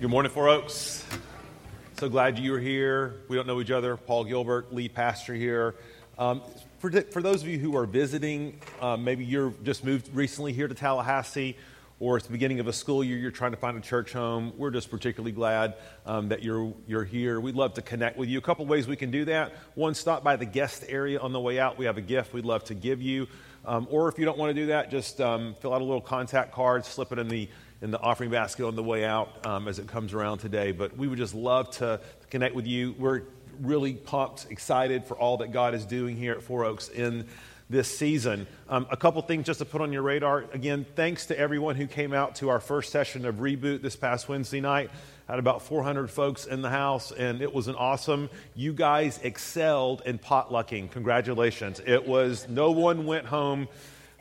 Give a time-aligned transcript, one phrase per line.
[0.00, 1.04] Good morning, Four Oaks.
[1.98, 3.16] So glad you were here.
[3.26, 3.96] We don't know each other.
[3.96, 5.74] Paul Gilbert, lead pastor here.
[6.16, 6.40] Um,
[6.78, 10.68] for, for, those of you who are visiting, um, maybe you're just moved recently here
[10.68, 11.56] to Tallahassee,
[11.98, 14.52] or it's the beginning of a school year, you're trying to find a church home.
[14.56, 15.74] We're just particularly glad
[16.06, 17.40] um, that you're, you're here.
[17.40, 18.38] We'd love to connect with you.
[18.38, 19.52] A couple ways we can do that.
[19.74, 21.76] One, stop by the guest area on the way out.
[21.76, 23.26] We have a gift we'd love to give you.
[23.66, 26.00] Um, or if you don't want to do that, just um, fill out a little
[26.00, 27.48] contact card, slip it in the
[27.80, 30.72] in the offering basket on the way out um, as it comes around today.
[30.72, 32.94] But we would just love to connect with you.
[32.98, 33.22] We're
[33.60, 37.26] really pumped, excited for all that God is doing here at Four Oaks in
[37.70, 38.46] this season.
[38.68, 40.46] Um, a couple things just to put on your radar.
[40.52, 44.28] Again, thanks to everyone who came out to our first session of Reboot this past
[44.28, 44.90] Wednesday night.
[45.28, 48.30] Had about 400 folks in the house, and it was an awesome.
[48.54, 50.90] You guys excelled in potlucking.
[50.92, 51.82] Congratulations!
[51.84, 53.68] It was no one went home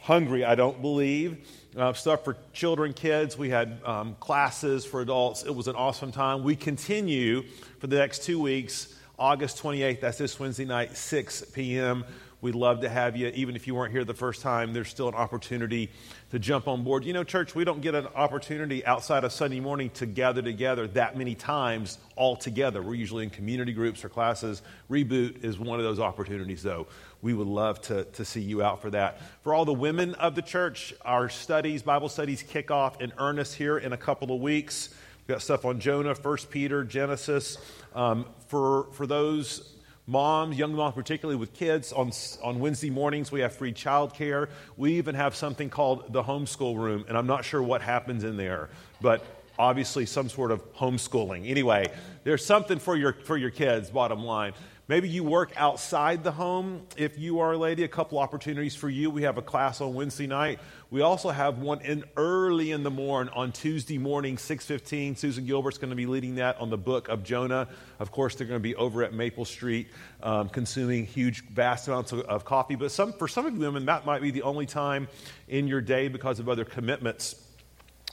[0.02, 0.44] hungry.
[0.44, 1.38] I don't believe
[1.76, 3.38] uh, stuff for children, kids.
[3.38, 5.44] We had um, classes for adults.
[5.44, 6.44] It was an awesome time.
[6.44, 7.44] We continue
[7.80, 12.06] for the next two weeks, August 28th, that's this Wednesday night, 6 p.m.
[12.40, 13.30] We'd love to have you.
[13.30, 15.90] Even if you weren't here the first time, there's still an opportunity
[16.32, 17.06] to jump on board.
[17.06, 20.88] You know, church, we don't get an opportunity outside of Sunday morning to gather together
[20.88, 22.82] that many times all together.
[22.82, 24.62] We're usually in community groups or classes.
[24.90, 26.88] Reboot is one of those opportunities, though
[27.22, 29.22] we would love to, to see you out for that.
[29.42, 33.56] For all the women of the church, our studies, Bible studies, kick off in earnest
[33.56, 34.90] here in a couple of weeks.
[35.20, 37.58] We've got stuff on Jonah, First Peter, Genesis.
[37.96, 39.77] Um, for, for those
[40.08, 44.50] moms, young moms, particularly with kids, on, on Wednesday mornings we have free childcare.
[44.78, 48.38] We even have something called the homeschool room, and I'm not sure what happens in
[48.38, 48.70] there,
[49.02, 49.24] but
[49.60, 51.50] obviously some sort of homeschooling.
[51.50, 51.92] Anyway,
[52.24, 54.54] there's something for your, for your kids, bottom line.
[54.90, 56.88] Maybe you work outside the home.
[56.96, 59.10] If you are a lady, a couple opportunities for you.
[59.10, 60.60] We have a class on Wednesday night.
[60.92, 65.18] We also have one in early in the morning on Tuesday morning, 6:15.
[65.18, 67.68] Susan Gilbert's going to be leading that on the book of Jonah.
[68.00, 69.90] Of course, they're going to be over at Maple Street,
[70.24, 72.76] um, consuming huge, vast amounts of, of coffee.
[72.76, 75.10] But some, for some of you women, that might be the only time
[75.50, 77.36] in your day because of other commitments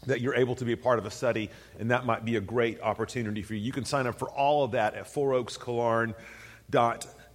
[0.07, 2.41] that you're able to be a part of a study, and that might be a
[2.41, 3.61] great opportunity for you.
[3.61, 6.15] You can sign up for all of that at Four Oaks Killearn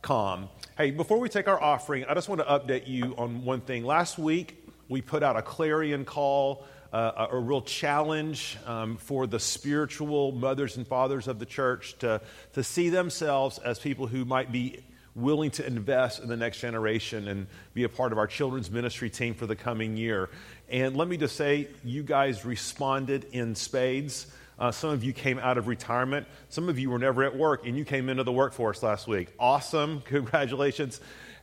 [0.01, 0.49] com.
[0.77, 3.83] Hey, before we take our offering, I just want to update you on one thing.
[3.83, 9.27] Last week, we put out a clarion call, uh, a, a, real challenge um, for
[9.27, 12.21] the spiritual mothers and fathers of the church to,
[12.53, 14.83] to see themselves as people who might be
[15.15, 19.09] willing to invest in the next generation and be a part of our children's ministry
[19.09, 20.29] team for the coming year.
[20.69, 24.27] And let me just say, you guys responded in spades.
[24.59, 26.27] Uh, some of you came out of retirement.
[26.49, 29.29] Some of you were never at work and you came into the workforce last week.
[29.39, 30.01] Awesome.
[30.05, 30.99] Congratulations.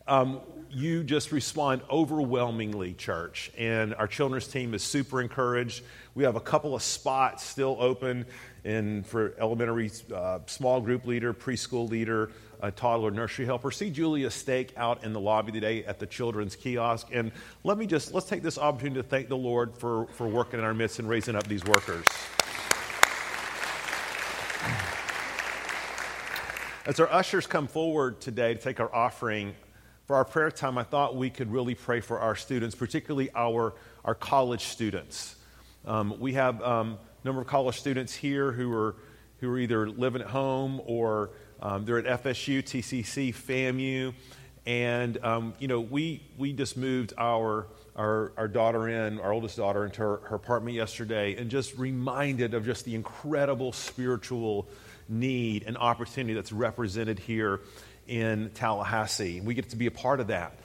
[0.09, 0.41] Um,
[0.71, 3.51] you just respond overwhelmingly, church.
[3.57, 5.83] And our children's team is super encouraged.
[6.15, 8.27] We have a couple of spots still open
[8.65, 12.31] in, for elementary uh, small group leader, preschool leader,
[12.61, 13.71] a toddler nursery helper.
[13.71, 17.09] See Julia Stake out in the lobby today at the children's kiosk.
[17.13, 17.33] And
[17.65, 20.65] let me just, let's take this opportunity to thank the Lord for, for working in
[20.65, 22.05] our midst and raising up these workers.
[26.87, 29.55] As our ushers come forward today to take our offering,
[30.07, 33.75] for our prayer time, I thought we could really pray for our students, particularly our,
[34.05, 35.35] our college students.
[35.85, 38.95] Um, we have um, a number of college students here who are,
[39.41, 41.31] who are either living at home or
[41.61, 44.15] um, they're at FSU, TCC, FAMU.
[44.65, 47.67] And, um, you know, we, we just moved our,
[47.97, 52.55] our, our daughter in, our oldest daughter, into her, her apartment yesterday and just reminded
[52.55, 54.69] of just the incredible spiritual
[55.09, 57.61] need and opportunity that's represented here
[58.09, 59.41] in Tallahassee.
[59.41, 60.59] We get to be a part of that.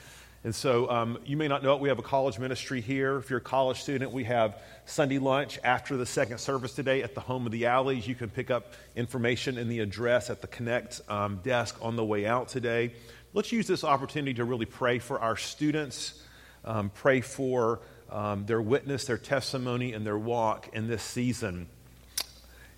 [0.44, 3.18] And so um, you may not know it, we have a college ministry here.
[3.18, 7.14] If you're a college student, we have Sunday lunch after the second service today at
[7.14, 8.08] the Home of the Alleys.
[8.08, 12.04] You can pick up information in the address at the Connect um, desk on the
[12.04, 12.94] way out today.
[13.34, 16.24] Let's use this opportunity to really pray for our students,
[16.66, 21.68] um, pray for um, their witness, their testimony, and their walk in this season.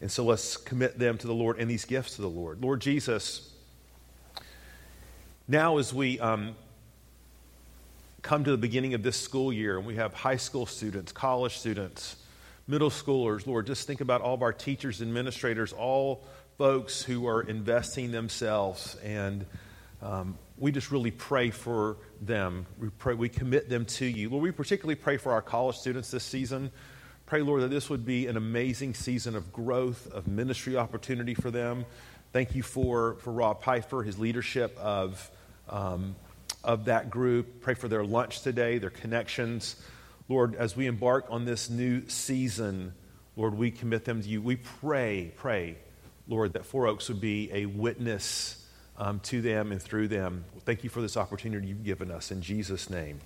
[0.02, 2.62] And so let's commit them to the Lord and these gifts to the Lord.
[2.62, 3.53] Lord Jesus,
[5.48, 6.56] now as we um,
[8.22, 11.58] come to the beginning of this school year and we have high school students, college
[11.58, 12.16] students,
[12.68, 16.24] middle schoolers, Lord, just think about all of our teachers, administrators, all
[16.58, 18.96] folks who are investing themselves.
[19.04, 19.46] And
[20.02, 22.66] um, we just really pray for them.
[22.80, 24.30] We, pray, we commit them to you.
[24.30, 26.72] Lord, we particularly pray for our college students this season.
[27.26, 31.52] Pray, Lord, that this would be an amazing season of growth, of ministry opportunity for
[31.52, 31.86] them.
[32.34, 35.30] Thank you for, for Rob Pfeiffer, his leadership of,
[35.70, 36.16] um,
[36.64, 37.62] of that group.
[37.62, 39.76] Pray for their lunch today, their connections.
[40.28, 42.96] Lord, as we embark on this new season,
[43.36, 44.42] Lord, we commit them to you.
[44.42, 45.78] We pray, pray,
[46.28, 48.66] Lord, that Four Oaks would be a witness
[48.98, 50.46] um, to them and through them.
[50.66, 52.32] Thank you for this opportunity you've given us.
[52.32, 53.20] In Jesus' name,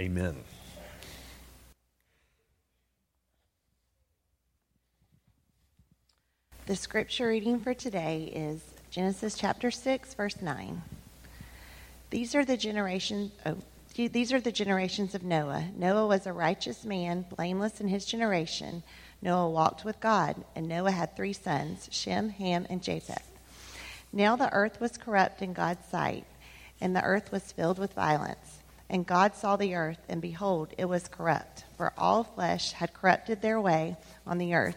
[0.00, 0.36] amen.
[6.68, 8.60] The scripture reading for today is
[8.90, 10.82] Genesis chapter 6, verse 9.
[12.10, 13.32] These are the generations.
[13.46, 13.56] Oh,
[13.96, 15.64] these are the generations of Noah.
[15.74, 18.82] Noah was a righteous man, blameless in his generation.
[19.22, 23.30] Noah walked with God, and Noah had three sons Shem, Ham, and Japheth.
[24.12, 26.26] Now the earth was corrupt in God's sight,
[26.82, 28.58] and the earth was filled with violence.
[28.90, 33.40] And God saw the earth, and behold, it was corrupt, for all flesh had corrupted
[33.40, 34.76] their way on the earth.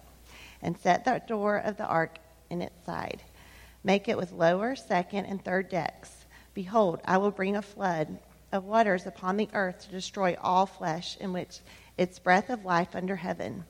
[0.61, 2.17] And set the door of the ark
[2.49, 3.21] in its side.
[3.83, 6.25] Make it with lower, second, and third decks.
[6.53, 8.19] Behold, I will bring a flood
[8.51, 11.59] of waters upon the earth to destroy all flesh in which
[11.97, 13.63] its breath of life under heaven.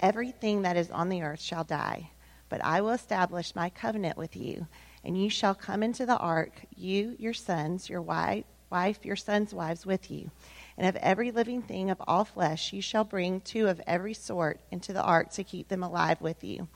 [0.00, 2.10] Everything that is on the earth shall die,
[2.48, 4.66] but I will establish my covenant with you,
[5.04, 9.52] and you shall come into the ark, you, your sons, your wife, wife, your sons'
[9.52, 10.30] wives with you.
[10.76, 14.60] And of every living thing of all flesh you shall bring two of every sort
[14.70, 16.68] into the ark to keep them alive with you.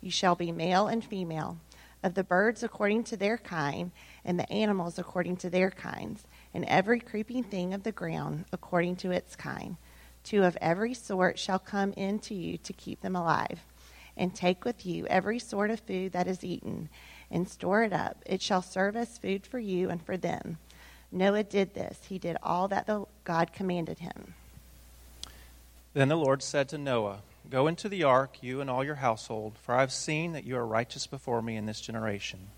[0.00, 1.58] You shall be male and female,
[2.02, 3.92] of the birds according to their kind,
[4.24, 8.96] and the animals according to their kinds and every creeping thing of the ground according
[8.96, 9.76] to its kind.
[10.24, 13.60] Two of every sort shall come in to you to keep them alive.
[14.16, 16.90] And take with you every sort of food that is eaten,
[17.30, 18.22] and store it up.
[18.26, 20.58] It shall serve as food for you and for them.
[21.12, 21.98] Noah did this.
[22.08, 24.34] He did all that the God commanded him.
[25.92, 29.54] Then the Lord said to Noah, Go into the ark, you and all your household,
[29.60, 32.48] for I have seen that you are righteous before me in this generation.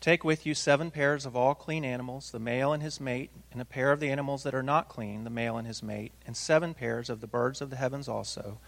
[0.00, 3.60] Take with you seven pairs of all clean animals, the male and his mate, and
[3.60, 6.36] a pair of the animals that are not clean, the male and his mate, and
[6.36, 8.58] seven pairs of the birds of the heavens also,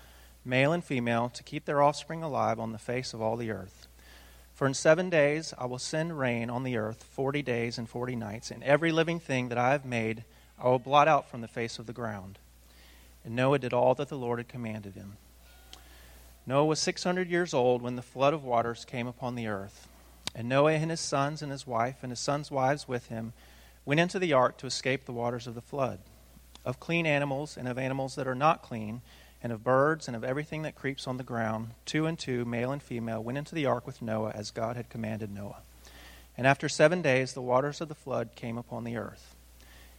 [0.44, 3.86] male and female, to keep their offspring alive on the face of all the earth.
[4.60, 8.14] For in seven days I will send rain on the earth forty days and forty
[8.14, 10.22] nights, and every living thing that I have made
[10.58, 12.38] I will blot out from the face of the ground.
[13.24, 15.16] And Noah did all that the Lord had commanded him.
[16.44, 19.88] Noah was six hundred years old when the flood of waters came upon the earth.
[20.34, 23.32] And Noah and his sons and his wife and his sons' wives with him
[23.86, 26.00] went into the ark to escape the waters of the flood.
[26.66, 29.00] Of clean animals and of animals that are not clean,
[29.42, 32.72] and of birds and of everything that creeps on the ground, two and two, male
[32.72, 35.62] and female, went into the ark with Noah as God had commanded Noah.
[36.36, 39.34] And after seven days, the waters of the flood came upon the earth.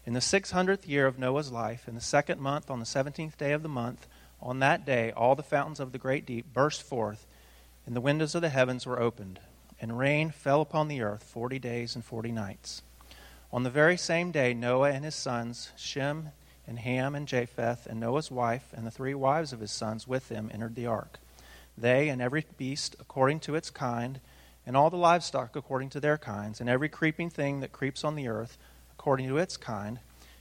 [0.06, 3.38] In the six hundredth year of Noah's life, in the second month, on the seventeenth
[3.38, 4.08] day of the month,
[4.42, 7.28] on that day, all the fountains of the great deep burst forth,
[7.86, 9.40] and the windows of the heavens were opened
[9.82, 12.84] and rain fell upon the earth forty days and forty nights.
[13.52, 16.30] On the very same day, Noah and his sons, Shem
[16.72, 20.30] and Ham and Japheth, and Noah's wife, and the three wives of his sons with
[20.30, 21.20] them entered the ark.
[21.78, 24.22] They and every beast according to its kind,
[24.66, 28.16] and all the livestock according to their kinds, and every creeping thing that creeps on
[28.16, 28.58] the earth
[28.94, 30.00] according to its kind,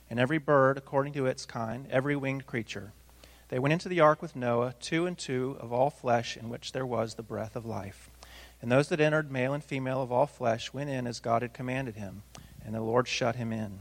[0.09, 2.93] and every bird according to its kind, every winged creature.
[3.49, 6.71] They went into the ark with Noah, two and two of all flesh, in which
[6.71, 8.09] there was the breath of life.
[8.63, 11.53] And those that entered, male and female of all flesh, went in as God had
[11.53, 12.23] commanded him,
[12.65, 13.81] and the Lord shut him in.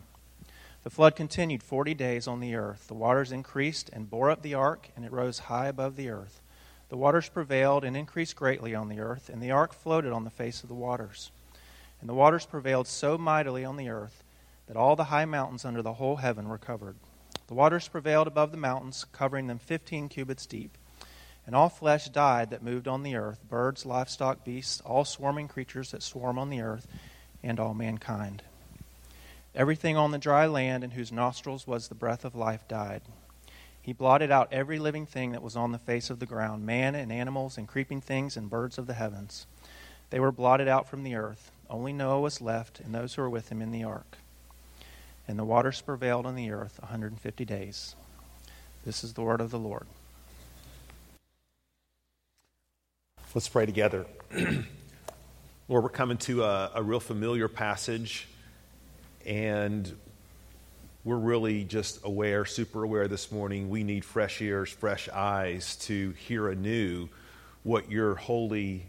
[0.84, 2.88] The flood continued forty days on the earth.
[2.88, 6.42] The waters increased and bore up the ark, and it rose high above the earth.
[6.88, 10.30] The waters prevailed and increased greatly on the earth, and the ark floated on the
[10.30, 11.32] face of the waters.
[12.00, 14.24] And the waters prevailed so mightily on the earth
[14.68, 16.96] that all the high mountains under the whole heaven were covered.
[17.48, 20.78] The waters prevailed above the mountains, covering them fifteen cubits deep.
[21.46, 25.92] And all flesh died that moved on the earth birds, livestock, beasts, all swarming creatures
[25.92, 26.88] that swarm on the earth,
[27.44, 28.44] and all mankind.
[29.60, 33.02] Everything on the dry land in whose nostrils was the breath of life died.
[33.82, 36.96] He blotted out every living thing that was on the face of the ground man
[36.96, 39.48] and animals and creeping things and birds of the heavens.
[40.12, 41.52] They were blotted out from the earth.
[41.70, 44.18] Only Noah was left and those who were with him in the ark.
[45.28, 47.96] And the waters prevailed on the earth 150 days.
[48.86, 49.88] This is the word of the Lord.
[53.36, 54.06] Let's pray together.
[55.68, 58.28] Lord, we're coming to a, a, real familiar passage,
[59.26, 59.92] and
[61.04, 63.70] we're really just aware, super aware this morning.
[63.70, 67.10] We need fresh ears, fresh eyes to hear anew
[67.64, 68.86] what your holy,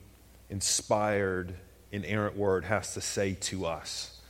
[0.48, 1.54] inspired,
[1.92, 4.20] inerrant word has to say to us.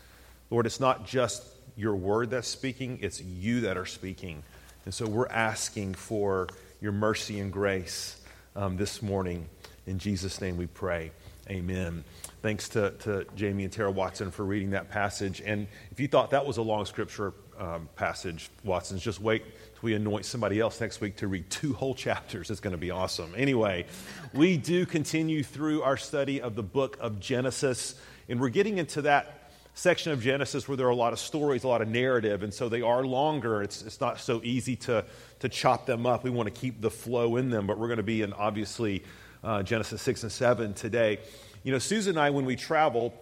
[0.50, 1.44] Lord, it's not just
[1.76, 4.42] your word that's speaking, it's you that are speaking.
[4.84, 6.48] And so we're asking for
[6.80, 8.20] your mercy and grace
[8.56, 9.48] um, this morning.
[9.86, 11.12] In Jesus' name we pray.
[11.48, 12.04] Amen.
[12.42, 15.42] Thanks to, to Jamie and Tara Watson for reading that passage.
[15.44, 19.82] And if you thought that was a long scripture um, passage, Watson's, just wait till
[19.82, 22.50] we anoint somebody else next week to read two whole chapters.
[22.50, 23.34] It's going to be awesome.
[23.36, 23.84] Anyway,
[24.32, 29.02] we do continue through our study of the book of Genesis, and we're getting into
[29.02, 32.42] that section of Genesis where there are a lot of stories, a lot of narrative,
[32.42, 33.62] and so they are longer.
[33.62, 35.04] It's, it's not so easy to,
[35.40, 36.24] to chop them up.
[36.24, 39.04] We want to keep the flow in them, but we're going to be in obviously
[39.44, 41.18] uh, Genesis 6 and 7 today.
[41.62, 43.14] You know, Susan and I, when we travel,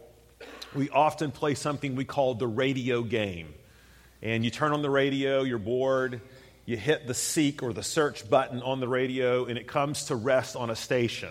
[0.75, 3.55] we often play something we call the radio game.
[4.23, 6.21] And you turn on the radio, you're bored,
[6.65, 10.17] you hit the seek or the search button on the radio, and it comes to
[10.17, 11.31] rest on a station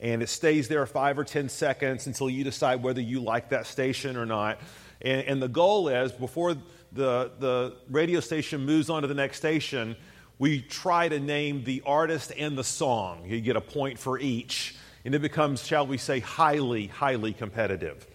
[0.00, 3.66] and it stays there five or 10 seconds until you decide whether you like that
[3.66, 4.58] station or not.
[5.02, 6.54] And, and, the goal is before
[6.92, 9.96] the, the radio station moves on to the next station,
[10.38, 13.24] we try to name the artist and the song.
[13.26, 18.06] You get a point for each, and it becomes, shall we say, highly, highly competitive.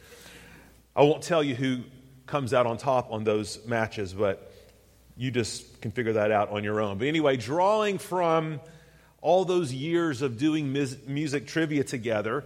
[0.96, 1.80] I won't tell you who
[2.26, 4.52] comes out on top on those matches, but
[5.18, 6.98] you just can figure that out on your own.
[6.98, 8.60] But anyway, drawing from
[9.22, 12.44] all those years of doing music trivia together,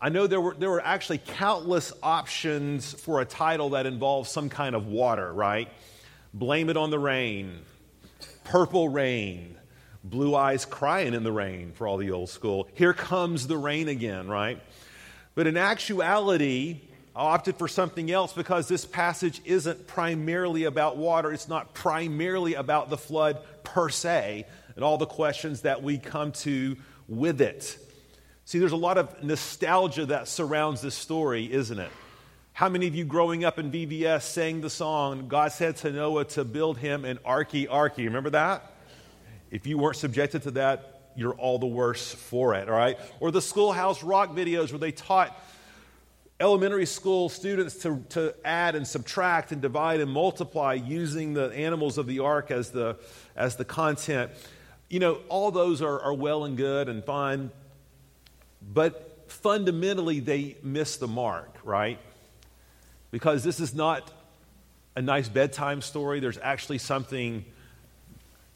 [0.00, 4.48] I know there were, there were actually countless options for a title that involves some
[4.48, 5.68] kind of water, right?
[6.32, 7.58] Blame It on the Rain,
[8.44, 9.56] Purple Rain,
[10.02, 12.68] Blue Eyes Crying in the Rain for all the old school.
[12.74, 14.60] Here Comes the Rain Again, right?
[15.34, 16.80] But in actuality,
[17.14, 21.32] I opted for something else because this passage isn't primarily about water.
[21.32, 26.32] It's not primarily about the flood per se, and all the questions that we come
[26.32, 26.76] to
[27.08, 27.78] with it.
[28.46, 31.90] See, there's a lot of nostalgia that surrounds this story, isn't it?
[32.52, 36.24] How many of you growing up in VBS sang the song, God said to Noah
[36.26, 38.04] to build him an arky arky?
[38.04, 38.69] Remember that?
[39.50, 42.98] If you weren't subjected to that, you're all the worse for it, all right?
[43.18, 45.38] Or the Schoolhouse Rock videos where they taught
[46.38, 51.98] elementary school students to, to add and subtract and divide and multiply using the animals
[51.98, 52.96] of the ark as the,
[53.36, 54.30] as the content
[54.90, 57.50] you know, all those are, are well and good and fine,
[58.60, 61.98] but fundamentally they miss the mark, right?
[63.12, 64.12] Because this is not
[64.96, 66.18] a nice bedtime story.
[66.18, 67.44] There's actually something.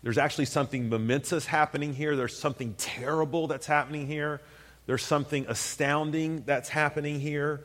[0.04, 2.14] There's actually something momentous happening here.
[2.14, 4.40] There's something terrible that's happening here.
[4.86, 7.62] There's something astounding that's happening here.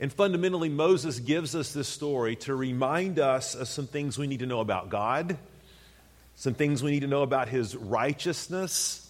[0.00, 4.40] And fundamentally, Moses gives us this story to remind us of some things we need
[4.40, 5.36] to know about God
[6.36, 9.08] some things we need to know about his righteousness,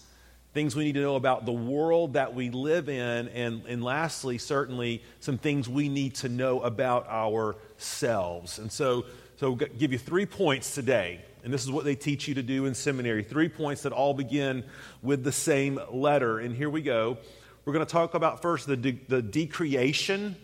[0.53, 4.37] things we need to know about the world that we live in, and, and lastly,
[4.37, 8.59] certainly, some things we need to know about ourselves.
[8.59, 9.05] And so,
[9.37, 11.21] so I'll give you three points today.
[11.45, 13.21] And this is what they teach you to do in seminary.
[13.21, 14.63] Three points that all begin
[15.03, 16.39] with the same letter.
[16.39, 17.19] And here we go.
[17.63, 20.37] We're going to talk about first the, de- the decreation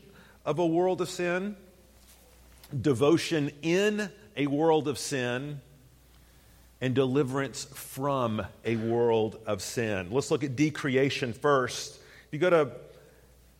[0.45, 1.57] of a world of sin,
[2.79, 5.59] devotion in a world of sin,
[6.81, 10.11] and deliverance from a world of sin.
[10.11, 11.95] Let's look at decreation first.
[11.95, 12.71] If you go to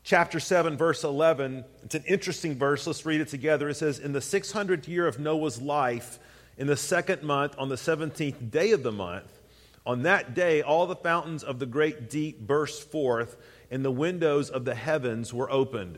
[0.03, 2.85] chapter 7, verse 11, it's an interesting verse.
[2.85, 3.67] Let's read it together.
[3.67, 6.19] It says, In the 600th year of Noah's life,
[6.61, 9.41] in the second month, on the 17th day of the month,
[9.83, 13.35] on that day, all the fountains of the great deep burst forth,
[13.71, 15.97] and the windows of the heavens were opened.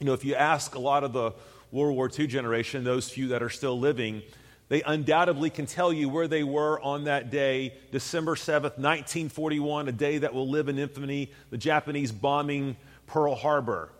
[0.00, 1.34] You know, if you ask a lot of the
[1.70, 4.22] World War II generation, those few that are still living,
[4.70, 9.92] they undoubtedly can tell you where they were on that day, December 7th, 1941, a
[9.92, 13.92] day that will live in infamy, the Japanese bombing Pearl Harbor.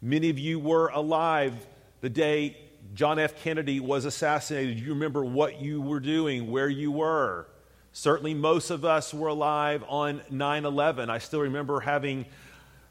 [0.00, 1.52] Many of you were alive
[2.00, 2.56] the day
[2.94, 3.42] John F.
[3.42, 4.78] Kennedy was assassinated.
[4.78, 7.46] You remember what you were doing, where you were.
[7.92, 11.08] Certainly, most of us were alive on 9 11.
[11.08, 12.26] I still remember having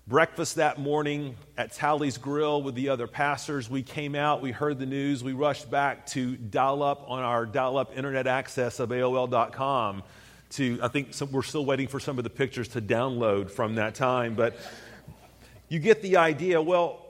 [0.08, 3.70] breakfast that morning at Tally's Grill with the other pastors.
[3.70, 7.46] We came out, we heard the news, we rushed back to dial up on our
[7.46, 10.04] dial up internet access of AOL.com.
[10.52, 13.76] To, I think some, we're still waiting for some of the pictures to download from
[13.76, 14.56] that time, but
[15.70, 16.62] you get the idea.
[16.62, 17.05] Well,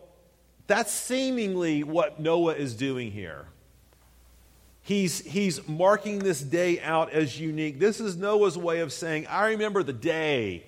[0.67, 3.45] that's seemingly what Noah is doing here.
[4.81, 7.79] He's, he's marking this day out as unique.
[7.79, 10.63] This is Noah's way of saying, I remember the day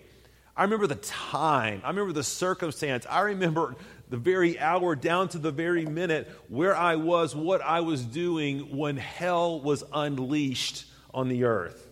[0.57, 1.81] I remember the time.
[1.83, 3.05] I remember the circumstance.
[3.07, 3.75] I remember
[4.09, 8.75] the very hour down to the very minute where I was, what I was doing
[8.75, 11.87] when hell was unleashed on the earth.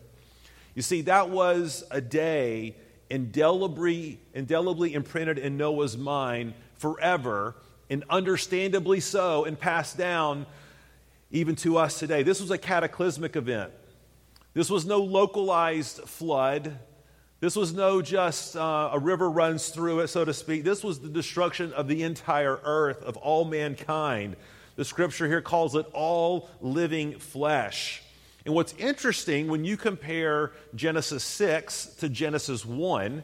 [0.73, 2.75] You see, that was a day
[3.11, 7.55] indelibly, indelibly imprinted in Noah's mind forever,
[7.89, 10.45] and understandably so, and passed down
[11.31, 12.23] even to us today.
[12.23, 13.71] This was a cataclysmic event.
[14.53, 16.79] This was no localized flood.
[17.41, 20.63] This was no just uh, a river runs through it, so to speak.
[20.63, 24.37] This was the destruction of the entire earth, of all mankind.
[24.77, 28.01] The scripture here calls it all living flesh.
[28.45, 33.23] And what's interesting when you compare Genesis 6 to Genesis 1,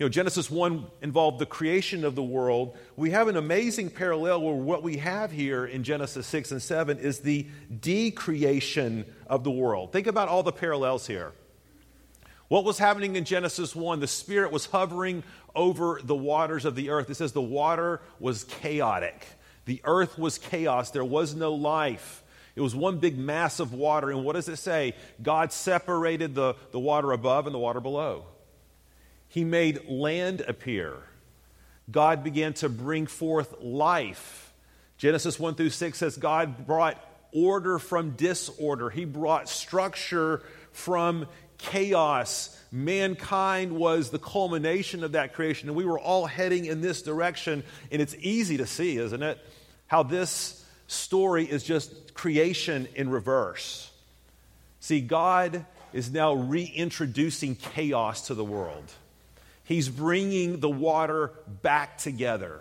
[0.00, 2.74] you know, Genesis 1 involved the creation of the world.
[2.96, 6.98] We have an amazing parallel where what we have here in Genesis 6 and 7
[6.98, 7.46] is the
[7.80, 9.92] decreation of the world.
[9.92, 11.32] Think about all the parallels here.
[12.48, 14.00] What was happening in Genesis 1?
[14.00, 15.22] The Spirit was hovering
[15.54, 17.10] over the waters of the earth.
[17.10, 19.26] It says the water was chaotic.
[19.66, 20.92] The earth was chaos.
[20.92, 22.24] There was no life.
[22.56, 24.10] It was one big mass of water.
[24.10, 24.94] And what does it say?
[25.22, 28.24] God separated the, the water above and the water below.
[29.30, 30.94] He made land appear.
[31.90, 34.52] God began to bring forth life.
[34.98, 41.26] Genesis 1 through 6 says God brought order from disorder, He brought structure from
[41.58, 42.56] chaos.
[42.72, 47.62] Mankind was the culmination of that creation, and we were all heading in this direction.
[47.92, 49.38] And it's easy to see, isn't it?
[49.86, 53.90] How this story is just creation in reverse.
[54.80, 58.90] See, God is now reintroducing chaos to the world.
[59.70, 61.30] He's bringing the water
[61.62, 62.60] back together.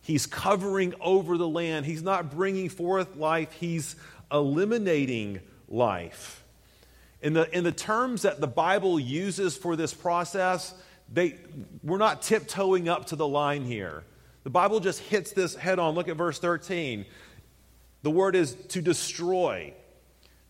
[0.00, 1.86] He's covering over the land.
[1.86, 3.96] He's not bringing forth life, he's
[4.30, 6.44] eliminating life.
[7.20, 10.72] In the, in the terms that the Bible uses for this process,
[11.12, 11.34] they,
[11.82, 14.04] we're not tiptoeing up to the line here.
[14.44, 15.96] The Bible just hits this head on.
[15.96, 17.06] Look at verse 13.
[18.04, 19.74] The word is to destroy,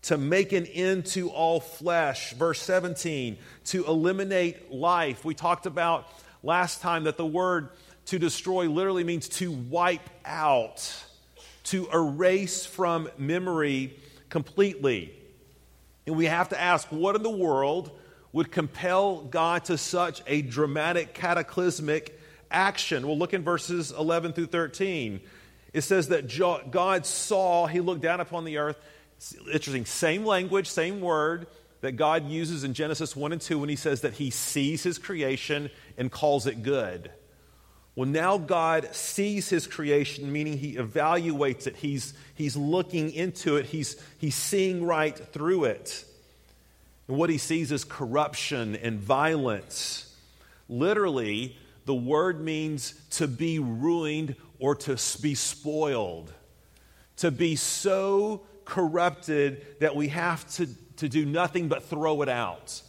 [0.03, 2.33] to make an end to all flesh.
[2.33, 5.23] Verse 17, to eliminate life.
[5.23, 6.07] We talked about
[6.43, 7.69] last time that the word
[8.05, 11.03] to destroy literally means to wipe out,
[11.65, 13.95] to erase from memory
[14.29, 15.13] completely.
[16.07, 17.91] And we have to ask what in the world
[18.33, 23.05] would compel God to such a dramatic, cataclysmic action?
[23.05, 25.21] Well, look in verses 11 through 13.
[25.73, 26.27] It says that
[26.71, 28.77] God saw, he looked down upon the earth.
[29.51, 31.47] Interesting, same language, same word
[31.81, 34.97] that God uses in Genesis 1 and 2 when he says that he sees his
[34.97, 37.11] creation and calls it good.
[37.95, 41.75] Well, now God sees his creation, meaning he evaluates it.
[41.75, 43.65] He's, he's looking into it.
[43.65, 46.05] He's, he's seeing right through it.
[47.07, 50.15] And what he sees is corruption and violence.
[50.69, 56.31] Literally, the word means to be ruined or to be spoiled,
[57.17, 62.81] to be so corrupted that we have to, to do nothing but throw it out.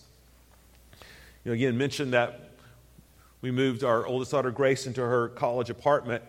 [1.45, 2.53] You know, again, mentioned that
[3.41, 6.23] we moved our oldest daughter, Grace, into her college apartment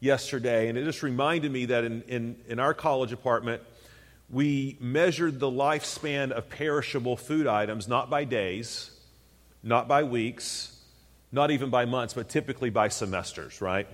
[0.00, 3.62] yesterday, and it just reminded me that in, in, in our college apartment,
[4.30, 8.90] we measured the lifespan of perishable food items not by days,
[9.62, 10.80] not by weeks,
[11.30, 13.86] not even by months, but typically by semesters, right?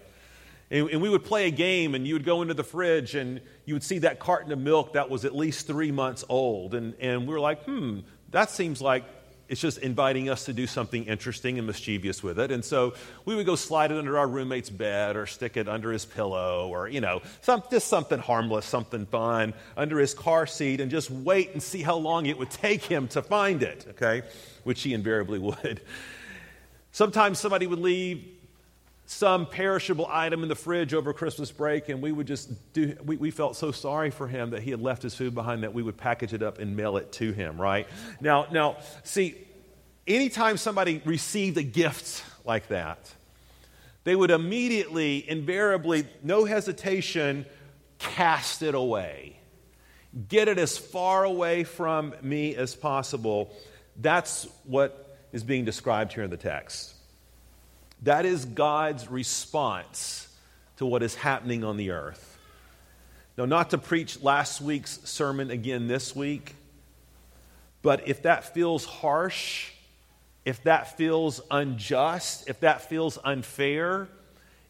[0.71, 3.41] And, and, we would play a game, and you would go into the fridge, and
[3.65, 6.75] you would see that carton of milk that was at least three months old.
[6.75, 9.05] And, and we were like, hmm, that seems like
[9.51, 12.53] it's just inviting us to do something interesting and mischievous with it.
[12.53, 15.91] And so we would go slide it under our roommate's bed or stick it under
[15.91, 20.81] his pillow or, you know, some, just something harmless, something fun under his car seat
[20.81, 24.23] and just wait and see how long it would take him to find it, okay?
[24.63, 25.81] Which he invariably would.
[26.93, 28.25] Sometimes somebody would leave
[29.11, 33.17] some perishable item in the fridge over Christmas break, and we would just do, we,
[33.17, 35.83] we, felt so sorry for him that he had left his food behind that we
[35.83, 37.89] would package it up and mail it to him, right?
[38.21, 39.35] Now, now, see,
[40.07, 43.13] anytime somebody received a gift like that,
[44.05, 47.47] they would immediately, invariably, no hesitation,
[47.99, 49.37] cast it away.
[50.29, 53.53] Get it as far away from me as possible.
[53.97, 56.95] That's what is being described here in the text.
[58.03, 60.29] That is God's response
[60.77, 62.39] to what is happening on the earth.
[63.37, 66.55] Now, not to preach last week's sermon again this week,
[67.83, 69.71] but if that feels harsh,
[70.45, 74.09] if that feels unjust, if that feels unfair,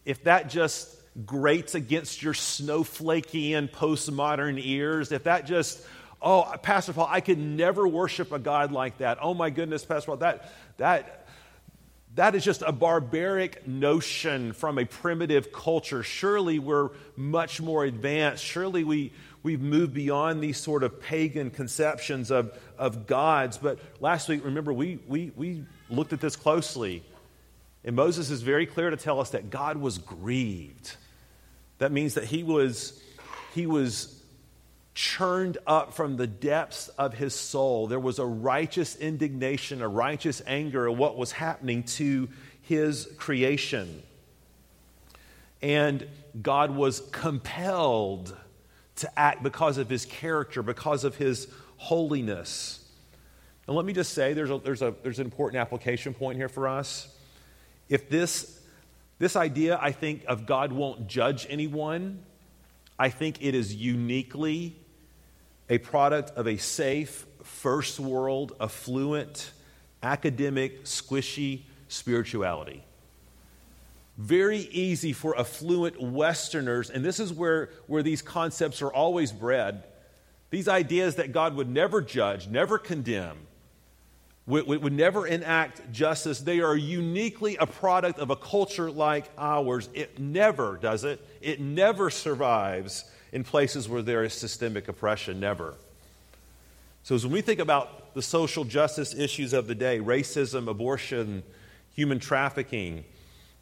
[0.05, 5.85] if that just grates against your snowflakey and postmodern ears, if that just,
[6.21, 9.17] oh, Pastor Paul, I could never worship a God like that.
[9.21, 11.20] Oh my goodness, Pastor Paul, that, that,
[12.15, 16.03] that is just a barbaric notion from a primitive culture.
[16.03, 18.43] Surely we're much more advanced.
[18.43, 23.57] Surely we, we've moved beyond these sort of pagan conceptions of, of gods.
[23.57, 27.03] But last week, remember, we, we, we looked at this closely.
[27.85, 30.95] And Moses is very clear to tell us that God was grieved.
[31.77, 33.01] That means that he was,
[33.55, 34.20] he was
[34.93, 37.87] churned up from the depths of his soul.
[37.87, 42.29] There was a righteous indignation, a righteous anger at what was happening to
[42.61, 44.03] his creation.
[45.61, 46.07] And
[46.41, 48.35] God was compelled
[48.97, 52.85] to act because of his character, because of his holiness.
[53.67, 56.49] And let me just say there's, a, there's, a, there's an important application point here
[56.49, 57.07] for us.
[57.89, 58.59] If this,
[59.19, 62.23] this idea, I think, of God won't judge anyone,
[63.01, 64.75] I think it is uniquely
[65.67, 69.51] a product of a safe, first world, affluent,
[70.03, 72.83] academic, squishy spirituality
[74.17, 79.83] very easy for affluent Westerners, and this is where, where these concepts are always bred.
[80.51, 83.47] These ideas that God would never judge, never condemn,
[84.47, 89.87] would, would never enact justice, they are uniquely a product of a culture like ours.
[89.93, 91.25] It never does it.
[91.41, 95.75] It never survives in places where there is systemic oppression, never.
[97.03, 101.43] So, as when we think about the social justice issues of the day racism, abortion,
[101.93, 103.05] human trafficking,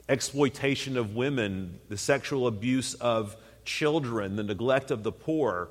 [0.07, 5.69] exploitation of women, the sexual abuse of children, the neglect of the poor.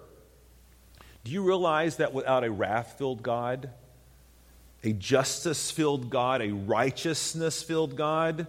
[1.24, 3.70] Do you realize that without a wrath filled God,
[4.82, 8.46] a justice filled God, a righteousness filled God,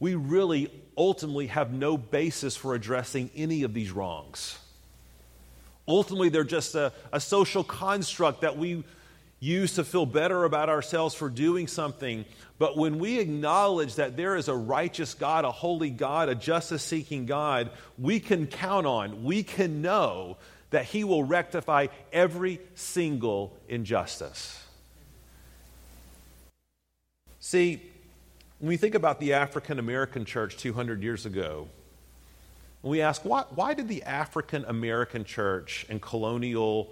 [0.00, 4.58] we really ultimately have no basis for addressing any of these wrongs.
[5.86, 8.84] Ultimately, they're just a, a social construct that we
[9.40, 12.24] use to feel better about ourselves for doing something.
[12.58, 16.82] But when we acknowledge that there is a righteous God, a holy God, a justice
[16.82, 20.36] seeking God, we can count on, we can know
[20.70, 24.62] that He will rectify every single injustice.
[27.48, 27.80] See,
[28.58, 31.66] when we think about the African American church 200 years ago,
[32.82, 36.90] we ask, why, why did the African American church and colonial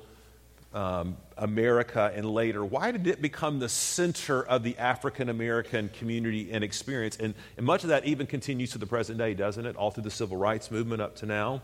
[0.72, 6.50] um, America and later, why did it become the center of the African American community
[6.50, 7.18] and experience?
[7.18, 9.76] And, and much of that even continues to the present day, doesn't it?
[9.76, 11.60] All through the civil rights movement up to now.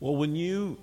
[0.00, 0.78] Well, when you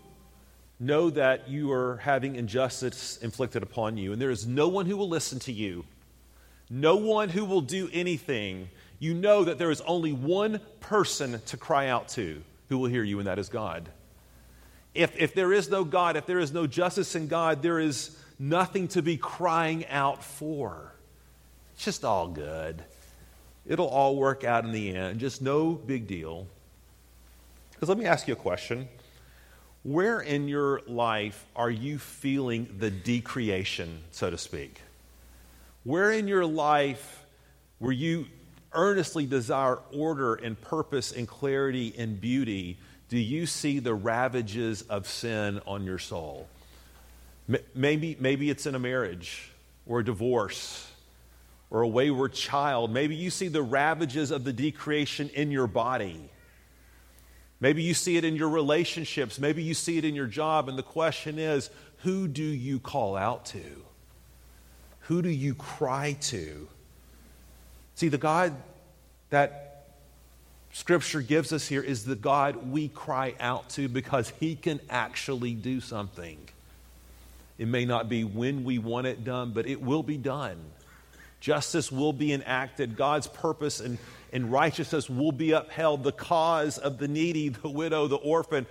[0.80, 4.95] know that you are having injustice inflicted upon you, and there is no one who
[4.95, 5.84] will listen to you,
[6.69, 11.58] no one who will do anything, you know that there is only one person to
[11.58, 13.89] cry out to who will hear you, and that is God.
[14.93, 18.17] If, if there is no God, if there is no justice in God, there is
[18.38, 20.93] nothing to be crying out for.
[21.73, 22.84] It's just all good.
[23.65, 25.19] It'll all work out in the end.
[25.19, 26.47] Just no big deal.
[27.71, 28.88] Because let me ask you a question.
[29.84, 34.82] Where in your life are you feeling the decreation, so to speak?
[35.84, 37.26] Where in your life
[37.80, 38.28] where you
[38.72, 42.78] earnestly desire order and purpose and clarity and beauty?
[43.13, 46.48] do you see the ravages of sin on your soul?
[47.76, 49.52] Maybe, maybe it's in a marriage
[49.86, 50.91] or a divorce
[51.69, 52.91] or a wayward child.
[52.91, 56.28] Maybe you see the ravages of the decreation in your body.
[57.60, 59.38] Maybe you see it in your relationships.
[59.38, 60.67] Maybe you see it in your job.
[60.67, 63.62] And the question is who do you call out to?
[65.07, 66.67] Who do you cry to?
[67.95, 68.55] See, the God
[69.29, 69.85] that
[70.71, 75.53] Scripture gives us here is the God we cry out to because He can actually
[75.53, 76.37] do something.
[77.57, 80.57] It may not be when we want it done, but it will be done.
[81.39, 82.95] Justice will be enacted.
[82.95, 83.97] God's purpose and,
[84.31, 86.03] and righteousness will be upheld.
[86.03, 88.65] The cause of the needy, the widow, the orphan,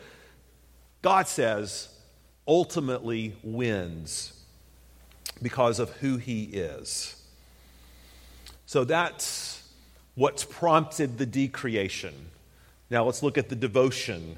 [1.03, 1.89] God says,
[2.49, 4.42] ultimately wins
[5.43, 7.17] because of who He is.
[8.67, 9.69] So that's
[10.15, 12.15] what's prompted the decreation.
[12.91, 14.37] Now let's look at the devotion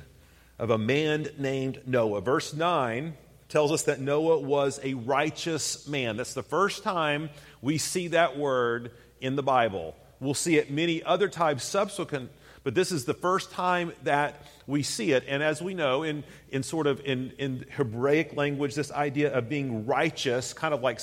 [0.58, 2.20] of a man named Noah.
[2.20, 3.14] Verse 9
[3.48, 6.16] tells us that Noah was a righteous man.
[6.16, 7.30] That's the first time
[7.62, 9.96] we see that word in the Bible.
[10.20, 12.30] We'll see it many other times subsequent,
[12.64, 15.24] but this is the first time that we see it.
[15.28, 19.48] And as we know, in, in sort of in, in Hebraic language, this idea of
[19.48, 20.98] being righteous, kind of like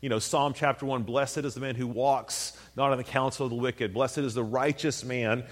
[0.00, 3.46] you know, Psalm chapter 1 Blessed is the man who walks not in the counsel
[3.46, 3.94] of the wicked.
[3.94, 5.44] Blessed is the righteous man,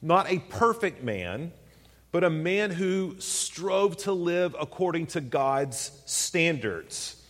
[0.00, 1.52] not a perfect man,
[2.10, 7.22] but a man who strove to live according to God's standards.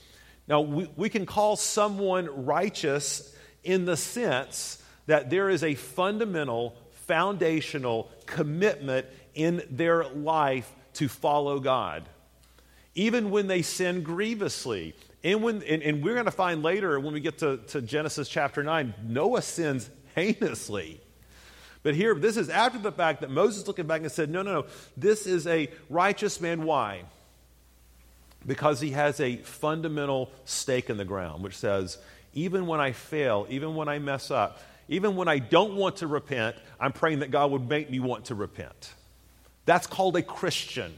[0.49, 6.77] Now, we, we can call someone righteous in the sense that there is a fundamental,
[7.07, 12.09] foundational commitment in their life to follow God,
[12.95, 14.95] even when they sin grievously.
[15.25, 18.29] And, when, and, and we're going to find later when we get to, to Genesis
[18.29, 21.01] chapter 9, Noah sins heinously.
[21.83, 24.53] But here, this is after the fact that Moses looking back and said, No, no,
[24.53, 26.65] no, this is a righteous man.
[26.65, 27.03] Why?
[28.47, 31.99] Because he has a fundamental stake in the ground, which says,
[32.35, 34.61] even when I fail, even when I mess up,
[34.93, 38.27] even when I don't want to repent, I'm praying that God would make me want
[38.27, 38.93] to repent.
[39.65, 40.93] That's called a Christian.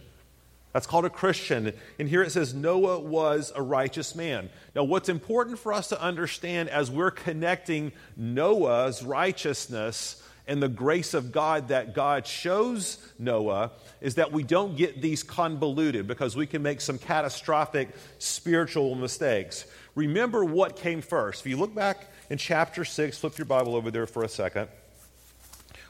[0.72, 1.72] That's called a Christian.
[2.00, 4.50] And here it says Noah was a righteous man.
[4.74, 11.14] Now, what's important for us to understand as we're connecting Noah's righteousness and the grace
[11.14, 16.46] of God that God shows Noah is that we don't get these convoluted because we
[16.46, 19.64] can make some catastrophic spiritual mistakes.
[19.94, 21.40] Remember what came first.
[21.40, 24.68] If you look back in chapter 6, flip your Bible over there for a second.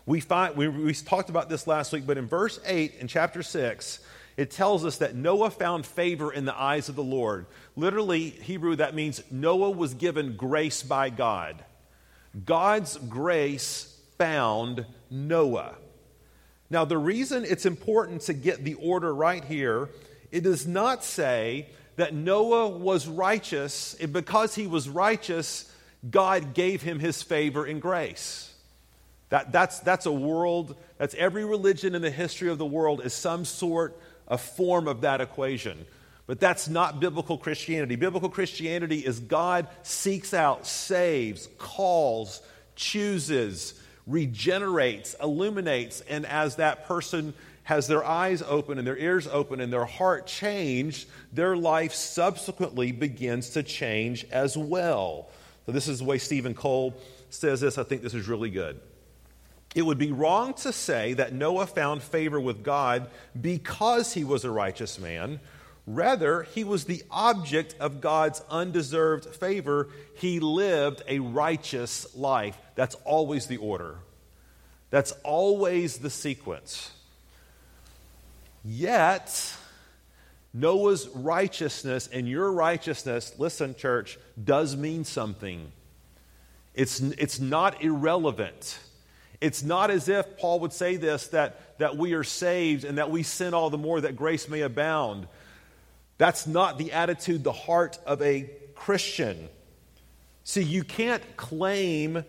[0.06, 3.42] We, find, we, we talked about this last week, but in verse 8 in chapter
[3.42, 4.00] 6,
[4.36, 7.46] it tells us that Noah found favor in the eyes of the Lord.
[7.76, 11.64] Literally, Hebrew, that means Noah was given grace by God.
[12.44, 15.76] God's grace found Noah.
[16.68, 19.88] Now, the reason it's important to get the order right here,
[20.32, 25.70] it does not say that Noah was righteous, and because he was righteous,
[26.10, 28.52] God gave him his favor and grace.
[29.30, 33.14] That, that's, that's a world, that's every religion in the history of the world is
[33.14, 35.86] some sort of form of that equation.
[36.26, 37.96] But that's not biblical Christianity.
[37.96, 42.40] Biblical Christianity is God seeks out, saves, calls,
[42.76, 43.74] chooses,
[44.06, 49.72] regenerates, illuminates, and as that person has their eyes open and their ears open and
[49.72, 55.28] their heart changed, their life subsequently begins to change as well.
[55.66, 56.94] So, this is the way Steven Cole
[57.30, 57.78] says this.
[57.78, 58.80] I think this is really good.
[59.74, 64.44] It would be wrong to say that Noah found favor with God because he was
[64.44, 65.40] a righteous man.
[65.86, 69.88] Rather, he was the object of God's undeserved favor.
[70.14, 72.56] He lived a righteous life.
[72.74, 73.96] That's always the order,
[74.90, 76.92] that's always the sequence.
[78.64, 79.56] Yet,
[80.54, 85.72] Noah's righteousness and your righteousness, listen, church, does mean something.
[86.74, 88.78] It's, it's not irrelevant.
[89.40, 93.10] It's not as if Paul would say this that, that we are saved and that
[93.10, 95.26] we sin all the more that grace may abound.
[96.16, 99.48] That's not the attitude, the heart of a Christian.
[100.44, 102.24] See, you can't claim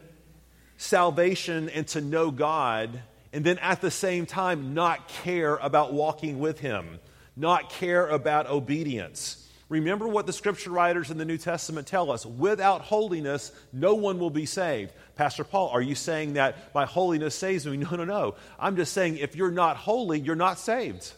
[0.78, 3.02] salvation and to know God
[3.36, 7.00] and then at the same time not care about walking with Him,
[7.36, 9.41] not care about obedience.
[9.67, 14.19] Remember what the scripture writers in the New Testament tell us without holiness, no one
[14.19, 14.93] will be saved.
[15.15, 17.78] Pastor Paul, are you saying that my holiness saves me?
[17.86, 18.36] No, no, no.
[18.60, 21.12] I'm just saying if you're not holy, you're not saved.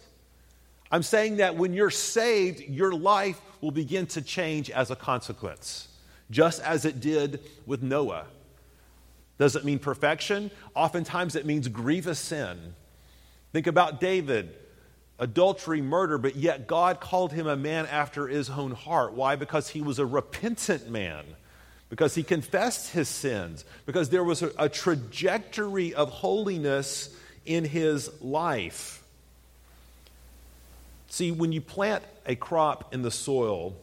[0.89, 5.89] I'm saying that when you're saved, your life will begin to change as a consequence,
[6.31, 8.27] just as it did with Noah.
[9.37, 10.51] Does it mean perfection?
[10.73, 12.75] Oftentimes it means grievous sin.
[13.51, 14.55] Think about David
[15.19, 19.13] adultery, murder, but yet God called him a man after his own heart.
[19.13, 19.35] Why?
[19.35, 21.25] Because he was a repentant man,
[21.89, 28.09] because he confessed his sins, because there was a, a trajectory of holiness in his
[28.21, 29.03] life.
[31.09, 33.75] See, when you plant a crop in the soil,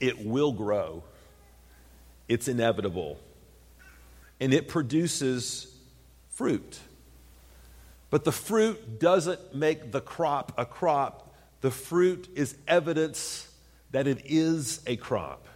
[0.00, 1.02] it will grow.
[2.28, 3.18] It's inevitable
[4.40, 5.72] and it produces
[6.30, 6.78] fruit.
[8.14, 11.34] But the fruit doesn't make the crop a crop.
[11.62, 13.48] The fruit is evidence
[13.90, 15.48] that it is a crop.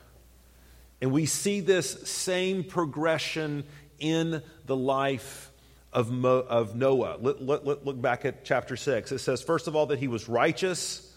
[1.00, 3.62] And we see this same progression
[4.00, 5.52] in the life
[5.92, 7.18] of, Mo, of Noah.
[7.20, 9.12] Let, let, look back at chapter 6.
[9.12, 11.14] It says, first of all, that he was righteous,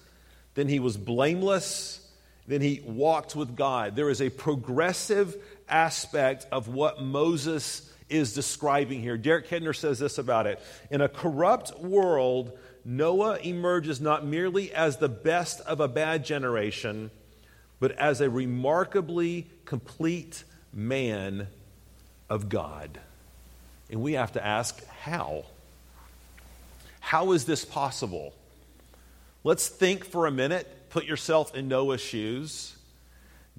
[0.54, 2.08] then he was blameless,
[2.46, 3.96] then he walked with God.
[3.96, 5.36] There is a progressive
[5.68, 9.17] aspect of what Moses is describing here.
[9.17, 14.97] Derek Kidner says this about it In a corrupt world, Noah emerges not merely as
[14.97, 17.12] the best of a bad generation,
[17.80, 20.43] but as a remarkably complete
[20.74, 21.47] man
[22.30, 23.00] of God.
[23.89, 25.45] And we have to ask how?
[27.00, 28.34] How is this possible?
[29.43, 32.76] Let's think for a minute, put yourself in Noah's shoes.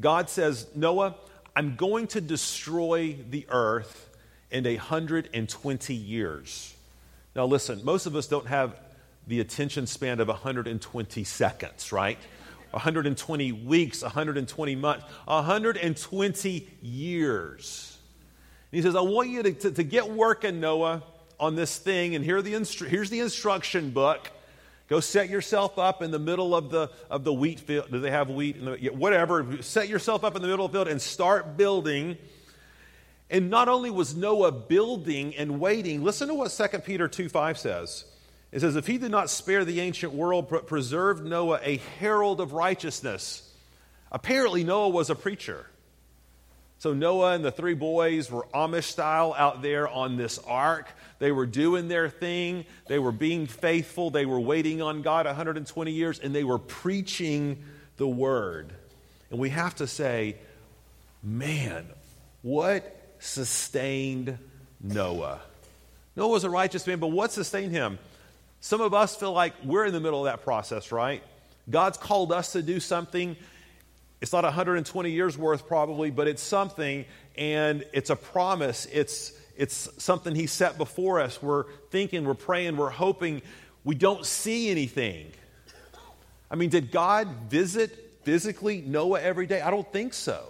[0.00, 1.16] God says, Noah,
[1.54, 4.08] I'm going to destroy the earth
[4.52, 6.74] in 120 years.
[7.34, 8.78] Now, listen, most of us don't have
[9.26, 12.18] the attention span of 120 seconds, right?
[12.72, 17.98] 120 weeks, 120 months, 120 years.
[18.70, 21.02] And he says, I want you to, to, to get working, Noah,
[21.40, 24.30] on this thing, and here the instru- here's the instruction book.
[24.88, 27.90] Go set yourself up in the middle of the, of the wheat field.
[27.90, 28.62] Do they have wheat?
[28.62, 29.62] The, whatever.
[29.62, 32.18] Set yourself up in the middle of the field and start building.
[33.32, 37.58] And not only was Noah building and waiting, listen to what 2 Peter 2 5
[37.58, 38.04] says.
[38.52, 42.42] It says, If he did not spare the ancient world, but preserved Noah, a herald
[42.42, 43.50] of righteousness.
[44.12, 45.66] Apparently, Noah was a preacher.
[46.78, 50.90] So Noah and the three boys were Amish style out there on this ark.
[51.18, 52.66] They were doing their thing.
[52.88, 54.10] They were being faithful.
[54.10, 57.62] They were waiting on God 120 years and they were preaching
[57.96, 58.72] the word.
[59.30, 60.36] And we have to say,
[61.22, 61.86] man,
[62.42, 64.38] what sustained
[64.80, 65.40] Noah?
[66.16, 67.98] Noah was a righteous man, but what sustained him?
[68.60, 71.22] Some of us feel like we're in the middle of that process, right?
[71.70, 73.36] God's called us to do something
[74.22, 77.04] it's not 120 years worth, probably, but it's something,
[77.36, 78.86] and it's a promise.
[78.92, 81.42] It's, it's something He set before us.
[81.42, 83.42] We're thinking, we're praying, we're hoping.
[83.82, 85.32] We don't see anything.
[86.48, 89.60] I mean, did God visit physically Noah every day?
[89.60, 90.44] I don't think so.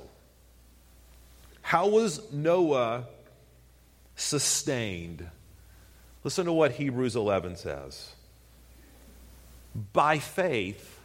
[1.62, 3.06] How was Noah
[4.14, 5.26] sustained?
[6.24, 8.12] Listen to what Hebrews 11 says.
[9.92, 11.00] By faith,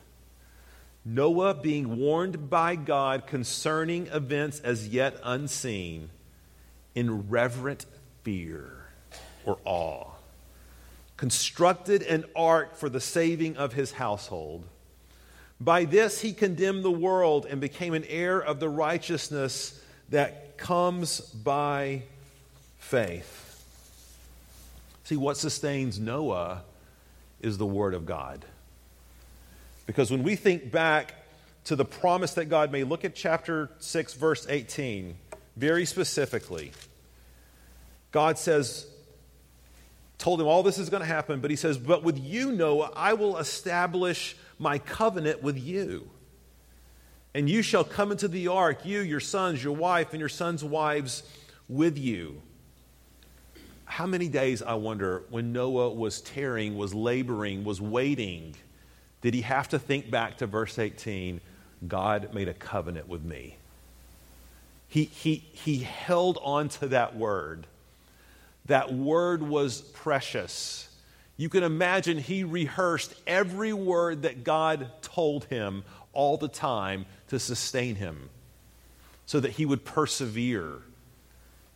[1.06, 6.10] Noah, being warned by God concerning events as yet unseen,
[6.93, 7.86] in reverent
[8.24, 8.88] fear
[9.46, 10.08] or awe,
[11.15, 14.65] constructed an ark for the saving of his household.
[15.62, 21.20] By this he condemned the world and became an heir of the righteousness that comes
[21.20, 22.04] by
[22.80, 23.43] faith.
[25.04, 26.63] See, what sustains Noah
[27.41, 28.43] is the Word of God.
[29.86, 31.13] Because when we think back
[31.65, 35.15] to the promise that God made, look at chapter 6, verse 18,
[35.56, 36.72] very specifically.
[38.12, 38.88] God says,
[40.17, 42.91] told him all this is going to happen, but he says, But with you, Noah,
[42.96, 46.10] I will establish my covenant with you.
[47.38, 50.63] And you shall come into the ark, you, your sons, your wife, and your sons'
[50.63, 51.21] wives
[51.69, 52.41] with you.
[53.86, 58.56] How many days, I wonder, when Noah was tearing, was laboring, was waiting,
[59.21, 61.39] did he have to think back to verse 18?
[61.88, 63.58] God made a covenant with me.
[64.88, 67.67] He, he, he held on to that word.
[68.65, 70.89] That word was precious.
[71.38, 77.40] You can imagine he rehearsed every word that God told him all the time to
[77.40, 78.30] sustain him
[79.26, 80.80] so that he would persevere,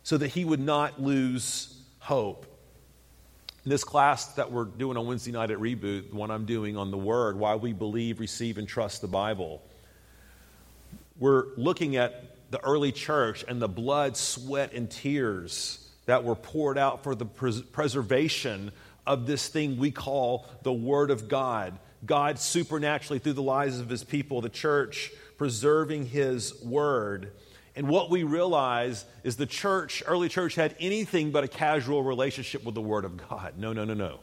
[0.02, 2.46] so that he would not lose hope.
[3.64, 6.76] In this class that we're doing on Wednesday night at Reboot, the one I'm doing
[6.76, 9.62] on the Word, why we believe, receive, and trust the Bible,
[11.18, 16.76] we're looking at the early church and the blood, sweat, and tears that were poured
[16.76, 18.72] out for the pres- preservation
[19.06, 21.78] of this thing we call the Word of God.
[22.04, 27.32] God supernaturally, through the lives of His people, the church, preserving His Word.
[27.74, 32.64] And what we realize is the church, early church, had anything but a casual relationship
[32.64, 33.54] with the Word of God.
[33.56, 34.20] No, no, no, no.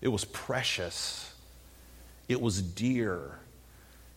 [0.00, 1.34] It was precious,
[2.28, 3.38] it was dear.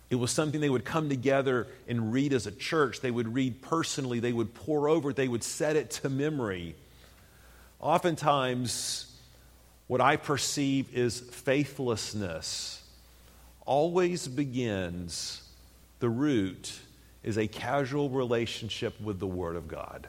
[0.09, 3.01] It was something they would come together and read as a church.
[3.01, 4.19] They would read personally.
[4.19, 5.15] They would pore over it.
[5.15, 6.75] They would set it to memory.
[7.79, 9.11] Oftentimes,
[9.87, 12.82] what I perceive is faithlessness
[13.65, 15.41] always begins,
[15.99, 16.73] the root
[17.23, 20.07] is a casual relationship with the Word of God.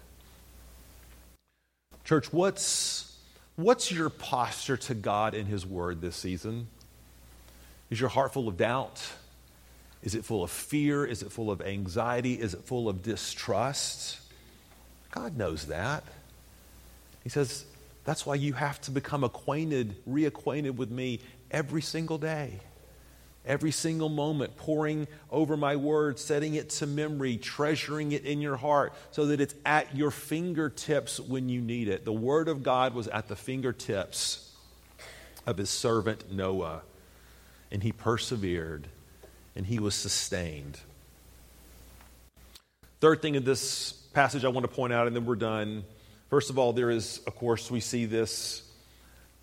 [2.05, 3.17] Church, what's,
[3.57, 6.67] what's your posture to God and His Word this season?
[7.91, 9.03] Is your heart full of doubt?
[10.03, 11.07] Is it full of fear?
[11.07, 12.35] Is it full of anxiety?
[12.35, 14.21] Is it full of distrust?
[15.13, 16.05] God knows that.
[17.23, 17.65] He says,
[18.05, 22.61] that's why you have to become acquainted, reacquainted with me every single day
[23.47, 28.57] every single moment, poring over my word, setting it to memory, treasuring it in your
[28.57, 32.05] heart so that it's at your fingertips when you need it.
[32.05, 34.53] The word of God was at the fingertips
[35.47, 36.83] of his servant Noah,
[37.71, 38.89] and he persevered
[39.57, 40.79] and he was sustained.
[43.01, 45.85] Third thing in this passage I want to point out, and then we're done.
[46.31, 48.63] First of all, there is, of course, we see this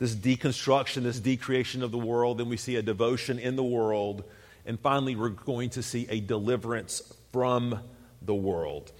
[0.02, 2.39] this deconstruction, this decreation of the world.
[2.39, 4.24] Then we see a devotion in the world.
[4.66, 7.80] And finally, we're going to see a deliverance from
[8.20, 8.91] the world.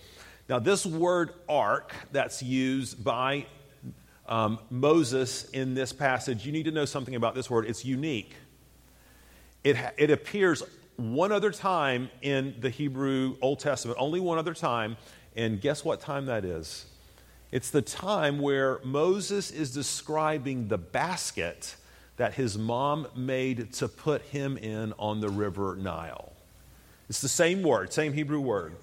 [0.48, 3.48] Now, this word ark that's used by
[4.28, 7.66] um, Moses in this passage, you need to know something about this word.
[7.66, 8.36] It's unique.
[9.64, 10.62] It, it appears
[10.98, 14.98] one other time in the Hebrew Old Testament, only one other time.
[15.36, 16.86] And guess what time that is?
[17.52, 21.76] It's the time where Moses is describing the basket
[22.18, 26.32] that his mom made to put him in on the river Nile.
[27.10, 28.76] It's the same word, same Hebrew word,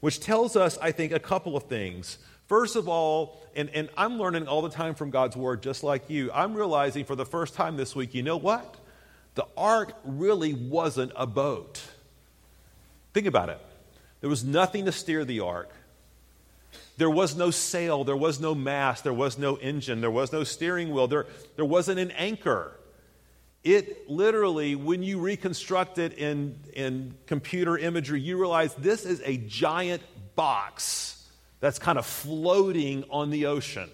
[0.00, 2.18] which tells us, I think, a couple of things.
[2.46, 6.10] First of all, and, and I'm learning all the time from God's word, just like
[6.10, 8.76] you, I'm realizing for the first time this week, you know what?
[9.36, 11.82] The ark really wasn't a boat.
[13.12, 13.60] Think about it.
[14.20, 15.70] There was nothing to steer the ark.
[16.96, 20.44] There was no sail, there was no mast, there was no engine, there was no
[20.44, 21.26] steering wheel, there,
[21.56, 22.72] there wasn't an anchor.
[23.62, 29.36] It literally, when you reconstruct it in, in computer imagery, you realize this is a
[29.36, 30.02] giant
[30.36, 31.28] box
[31.60, 33.90] that's kind of floating on the ocean.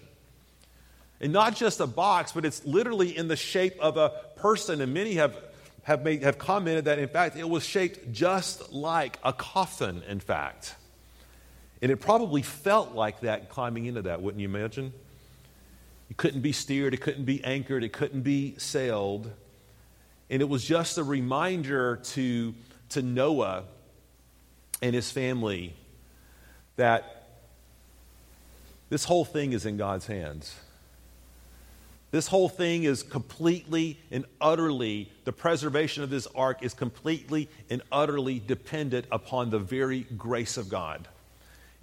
[1.19, 4.81] And not just a box, but it's literally in the shape of a person.
[4.81, 5.35] And many have,
[5.83, 10.19] have, made, have commented that, in fact, it was shaped just like a coffin, in
[10.19, 10.75] fact.
[11.83, 14.93] And it probably felt like that climbing into that, wouldn't you imagine?
[16.09, 19.29] It couldn't be steered, it couldn't be anchored, it couldn't be sailed.
[20.29, 22.55] And it was just a reminder to,
[22.91, 23.65] to Noah
[24.81, 25.75] and his family
[26.77, 27.27] that
[28.89, 30.55] this whole thing is in God's hands.
[32.11, 37.81] This whole thing is completely and utterly, the preservation of this ark is completely and
[37.91, 41.09] utterly dependent upon the very grace of God.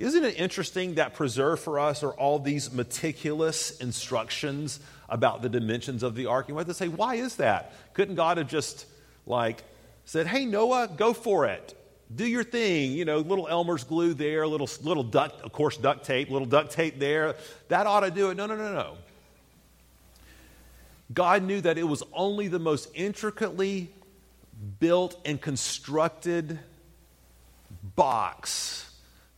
[0.00, 4.80] Isn't it interesting that preserved for us are all these meticulous instructions
[5.10, 6.48] about the dimensions of the ark?
[6.48, 7.74] You might have say, why is that?
[7.92, 8.86] Couldn't God have just
[9.26, 9.62] like
[10.06, 11.76] said, hey, Noah, go for it.
[12.16, 12.92] Do your thing.
[12.92, 16.72] You know, little Elmer's glue there, little, little duct, of course, duct tape, little duct
[16.72, 17.36] tape there.
[17.68, 18.38] That ought to do it.
[18.38, 18.96] No, no, no, no.
[21.12, 23.90] God knew that it was only the most intricately
[24.78, 26.58] built and constructed
[27.96, 28.89] box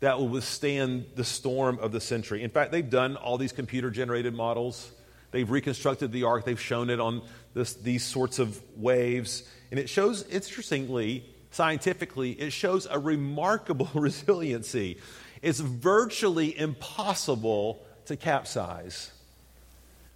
[0.02, 2.42] that will withstand the storm of the century.
[2.42, 4.90] In fact, they've done all these computer generated models.
[5.30, 7.22] They've reconstructed the ark, they've shown it on
[7.54, 9.44] this, these sorts of waves.
[9.70, 14.98] And it shows, interestingly, scientifically, it shows a remarkable resiliency.
[15.40, 19.12] It's virtually impossible to capsize.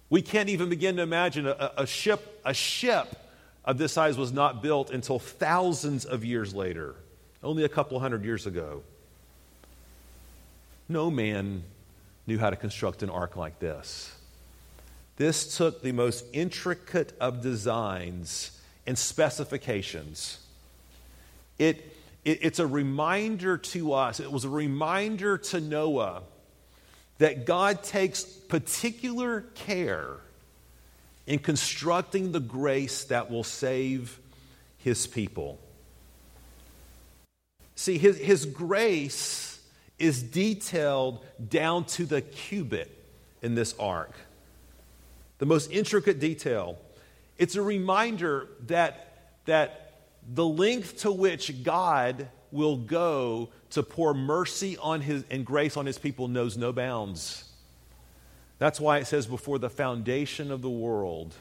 [0.09, 3.15] We can't even begin to imagine a, a, ship, a ship
[3.63, 6.95] of this size was not built until thousands of years later,
[7.41, 8.83] only a couple hundred years ago.
[10.89, 11.63] No man
[12.25, 14.13] knew how to construct an ark like this.
[15.17, 18.51] This took the most intricate of designs
[18.85, 20.39] and specifications.
[21.57, 26.21] It, it, it's a reminder to us, it was a reminder to Noah
[27.17, 30.17] that God takes particular care
[31.25, 34.19] in constructing the grace that will save
[34.77, 35.59] his people.
[37.75, 39.56] See, his, his grace
[39.99, 42.91] is detailed down to the cubit
[43.41, 44.13] in this ark.
[45.39, 46.77] The most intricate detail.
[47.37, 50.01] It's a reminder that, that
[50.33, 55.85] the length to which God will go to pour mercy on his, and grace on
[55.85, 57.43] his people knows no bounds.
[58.59, 61.35] That's why it says, Before the foundation of the world,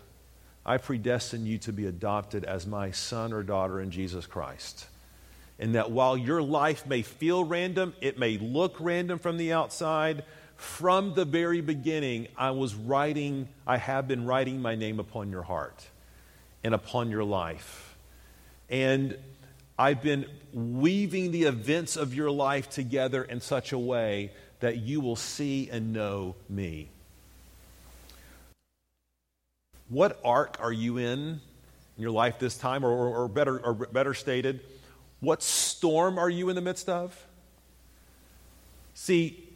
[0.65, 4.87] I predestined you to be adopted as my son or daughter in Jesus Christ
[5.59, 10.25] and that while your life may feel random, it may look random from the outside,
[10.57, 15.43] from the very beginning, I was writing, I have been writing my name upon your
[15.43, 15.87] heart
[16.65, 17.97] and upon your life.
[18.69, 19.17] And
[19.79, 25.01] I've been weaving the events of your life together in such a way that you
[25.01, 26.89] will see and know me.
[29.89, 31.41] What ark are you in in
[32.03, 32.85] your life this time?
[32.85, 34.61] Or, or better, or better stated,
[35.21, 37.27] what storm are you in the midst of?
[38.95, 39.47] See,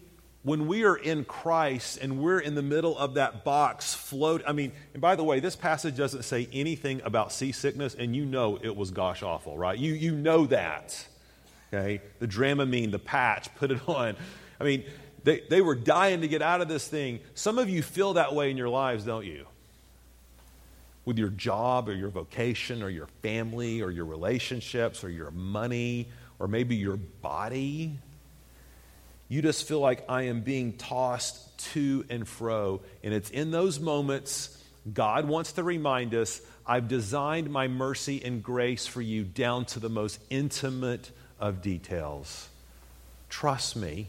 [0.43, 4.53] when we are in Christ and we're in the middle of that box float, I
[4.53, 8.59] mean, and by the way, this passage doesn't say anything about seasickness, and you know
[8.63, 9.79] it was gosh awful, right?
[9.79, 11.07] You, you know that.
[11.73, 12.01] Okay?
[12.21, 14.17] The Dramamine, the patch, put it on.
[14.59, 14.85] I mean,
[15.25, 17.21] they, they were dying to get out of this thing.
[17.35, 19.47] Some of you feel that way in your lives, don't you?
[21.05, 26.09] With your job or your vocation or your family or your relationships or your money
[26.39, 27.99] or maybe your body.
[29.29, 32.81] You just feel like I am being tossed to and fro.
[33.03, 34.57] And it's in those moments
[34.93, 39.81] God wants to remind us I've designed my mercy and grace for you down to
[39.81, 42.49] the most intimate of details.
[43.29, 44.09] Trust me.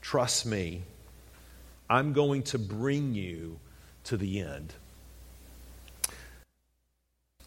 [0.00, 0.82] Trust me.
[1.88, 3.58] I'm going to bring you
[4.04, 4.72] to the end.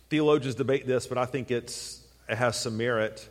[0.10, 3.28] Theologians debate this, but I think it's, it has some merit.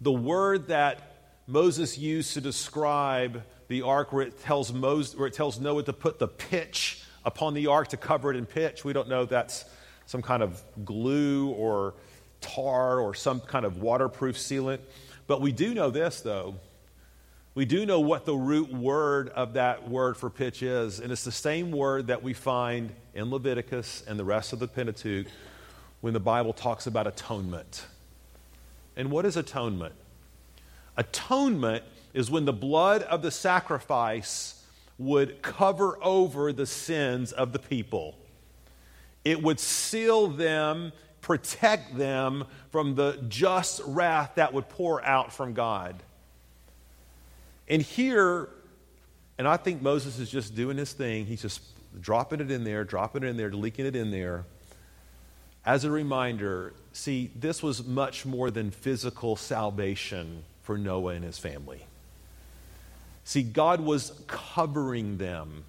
[0.00, 5.34] The word that Moses used to describe the ark, where it tells, Moses, where it
[5.34, 8.84] tells Noah to put the pitch upon the ark to cover it in pitch.
[8.84, 9.64] We don't know if that's
[10.06, 11.94] some kind of glue or
[12.40, 14.78] tar or some kind of waterproof sealant.
[15.26, 16.54] But we do know this, though.
[17.54, 21.24] We do know what the root word of that word for pitch is, and it's
[21.24, 25.26] the same word that we find in Leviticus and the rest of the Pentateuch
[26.00, 27.86] when the Bible talks about atonement.
[28.96, 29.94] And what is atonement?
[30.96, 31.84] Atonement
[32.14, 34.64] is when the blood of the sacrifice
[34.98, 38.16] would cover over the sins of the people.
[39.24, 45.52] It would seal them, protect them from the just wrath that would pour out from
[45.52, 46.02] God.
[47.68, 48.48] And here,
[49.36, 51.26] and I think Moses is just doing his thing.
[51.26, 51.60] He's just
[52.00, 54.44] dropping it in there, dropping it in there, leaking it in there.
[55.66, 61.38] As a reminder, see, this was much more than physical salvation for Noah and his
[61.38, 61.84] family.
[63.24, 65.64] See, God was covering them,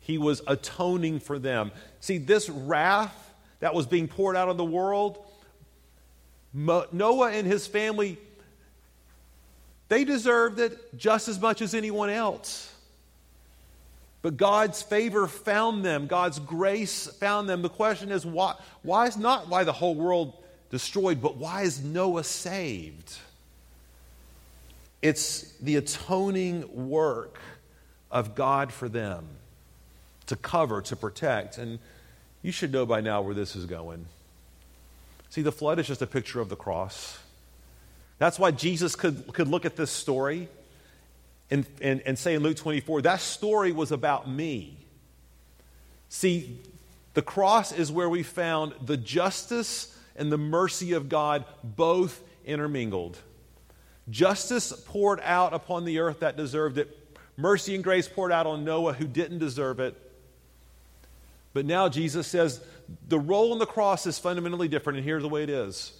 [0.00, 1.70] He was atoning for them.
[2.00, 5.18] See, this wrath that was being poured out on the world,
[6.54, 8.18] Noah and his family
[9.92, 12.71] they deserved it just as much as anyone else.
[14.22, 17.60] But God's favor found them, God's grace found them.
[17.60, 20.34] The question is why, why is not why the whole world
[20.70, 23.18] destroyed, but why is Noah saved?
[25.02, 27.38] It's the atoning work
[28.12, 29.26] of God for them
[30.26, 31.58] to cover, to protect.
[31.58, 31.80] And
[32.42, 34.06] you should know by now where this is going.
[35.30, 37.18] See, the flood is just a picture of the cross.
[38.18, 40.48] That's why Jesus could, could look at this story
[41.52, 44.78] and, and, and say in Luke 24, that story was about me.
[46.08, 46.58] See,
[47.12, 53.18] the cross is where we found the justice and the mercy of God both intermingled.
[54.08, 58.64] Justice poured out upon the earth that deserved it, mercy and grace poured out on
[58.64, 59.94] Noah who didn't deserve it.
[61.52, 62.64] But now Jesus says
[63.08, 65.92] the role on the cross is fundamentally different, and here's the way it is.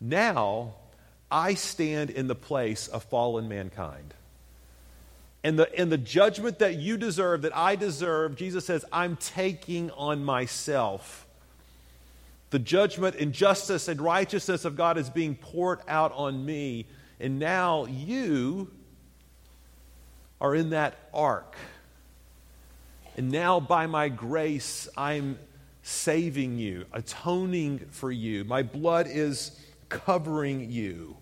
[0.00, 0.76] Now,
[1.30, 4.14] I stand in the place of fallen mankind.
[5.44, 9.90] And the, and the judgment that you deserve, that I deserve, Jesus says, I'm taking
[9.90, 11.26] on myself.
[12.48, 16.86] The judgment and justice and righteousness of God is being poured out on me.
[17.20, 18.70] And now you
[20.40, 21.56] are in that ark.
[23.16, 25.38] And now, by my grace, I'm
[25.82, 28.44] saving you, atoning for you.
[28.44, 31.16] My blood is covering you.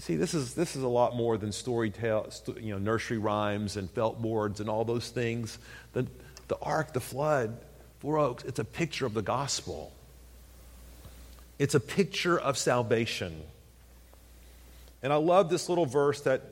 [0.00, 2.26] You see, this is, this is a lot more than story tale,
[2.58, 5.58] you know, nursery rhymes and felt boards and all those things.
[5.92, 6.06] The,
[6.48, 7.58] the ark, the flood,
[7.98, 9.92] Four Oaks, it's a picture of the gospel.
[11.58, 13.42] It's a picture of salvation.
[15.02, 16.44] And I love this little verse that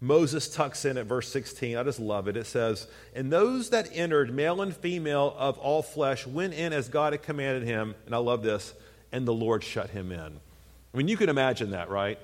[0.00, 1.76] Moses tucks in at verse 16.
[1.76, 2.36] I just love it.
[2.38, 6.88] It says, And those that entered, male and female of all flesh, went in as
[6.88, 7.94] God had commanded him.
[8.06, 8.72] And I love this.
[9.12, 10.40] And the Lord shut him in.
[10.94, 12.18] I mean, you can imagine that, right?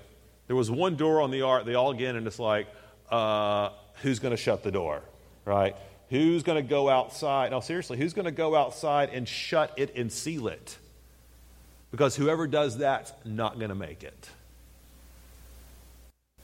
[0.47, 2.66] There was one door on the ark, they all get in, and it's like,
[3.11, 3.70] uh,
[4.03, 5.03] who's going to shut the door,
[5.45, 5.76] right?
[6.11, 7.53] Who's going to go outside?
[7.53, 10.76] No, seriously, who's going to go outside and shut it and seal it?
[11.90, 14.28] Because whoever does that's not going to make it.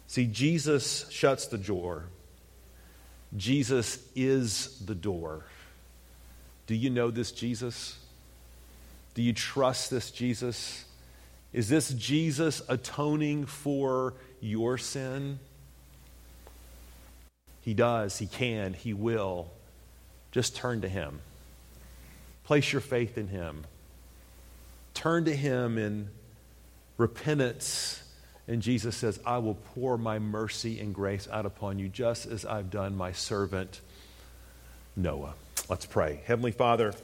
[0.06, 2.04] See, Jesus shuts the door.
[3.36, 5.44] Jesus is the door.
[6.66, 7.98] Do you know this Jesus?
[9.14, 10.84] Do you trust this Jesus?
[11.58, 15.40] Is this Jesus atoning for your sin?
[17.62, 19.50] He does, He can, He will.
[20.30, 21.18] Just turn to Him.
[22.44, 23.64] Place your faith in Him.
[24.94, 26.10] Turn to Him in
[26.96, 28.04] repentance.
[28.46, 32.46] And Jesus says, I will pour my mercy and grace out upon you, just as
[32.46, 33.80] I've done my servant
[34.94, 35.34] Noah.
[35.68, 36.20] Let's pray.
[36.24, 36.94] Heavenly Father,